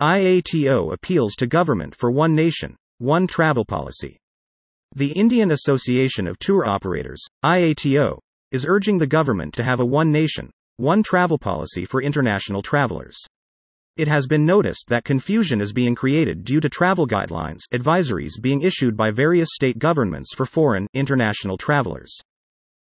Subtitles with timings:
[0.00, 4.16] IATO appeals to government for one nation, one travel policy.
[4.94, 8.20] The Indian Association of Tour Operators, IATO,
[8.52, 13.16] is urging the government to have a one nation, one travel policy for international travelers.
[13.96, 18.62] It has been noticed that confusion is being created due to travel guidelines, advisories being
[18.62, 22.16] issued by various state governments for foreign, international travelers.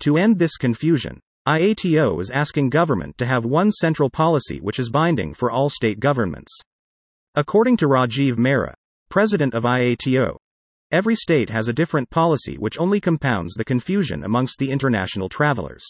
[0.00, 4.88] To end this confusion, IATO is asking government to have one central policy which is
[4.88, 6.62] binding for all state governments.
[7.36, 8.74] According to Rajiv Mehra,
[9.08, 10.36] president of IATO,
[10.92, 15.84] every state has a different policy which only compounds the confusion amongst the international travelers.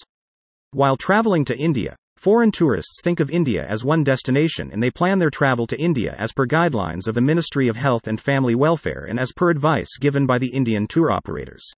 [0.71, 5.19] While traveling to India, foreign tourists think of India as one destination and they plan
[5.19, 9.05] their travel to India as per guidelines of the Ministry of Health and Family Welfare
[9.07, 11.71] and as per advice given by the Indian tour operators.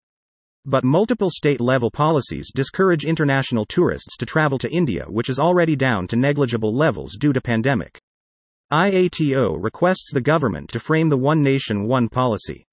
[0.64, 5.74] But multiple state level policies discourage international tourists to travel to India, which is already
[5.74, 8.00] down to negligible levels due to pandemic.
[8.72, 12.64] IATO requests the government to frame the one nation one policy.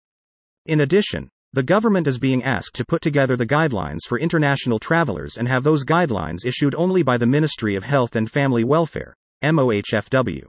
[0.65, 5.37] In addition, the government is being asked to put together the guidelines for international travelers
[5.37, 9.13] and have those guidelines issued only by the Ministry of Health and Family Welfare,
[9.43, 10.47] MOHFW.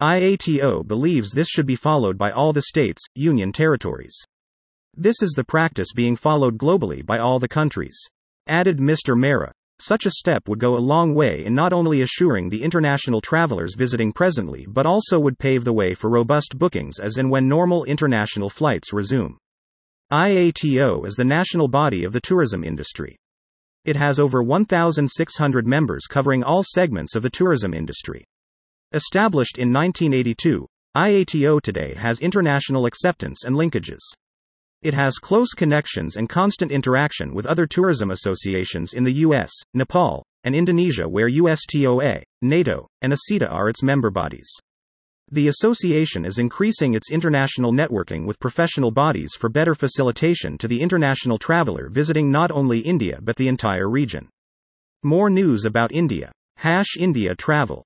[0.00, 4.16] IATO believes this should be followed by all the states, union territories.
[4.96, 7.98] This is the practice being followed globally by all the countries.
[8.46, 9.18] Added Mr.
[9.18, 9.50] Mehra.
[9.80, 13.76] Such a step would go a long way in not only assuring the international travelers
[13.76, 17.84] visiting presently but also would pave the way for robust bookings as and when normal
[17.84, 19.38] international flights resume.
[20.10, 23.16] IATO is the national body of the tourism industry.
[23.84, 28.24] It has over 1,600 members covering all segments of the tourism industry.
[28.92, 34.00] Established in 1982, IATO today has international acceptance and linkages.
[34.80, 40.24] It has close connections and constant interaction with other tourism associations in the US, Nepal,
[40.44, 44.48] and Indonesia, where USTOA, NATO, and ASITA are its member bodies.
[45.30, 50.80] The association is increasing its international networking with professional bodies for better facilitation to the
[50.80, 54.28] international traveler visiting not only India but the entire region.
[55.02, 56.32] More news about India.
[56.56, 57.84] Hash India Travel.